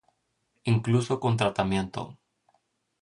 Incluso 0.63 1.19
con 1.19 1.37
tratamiento 1.37 2.17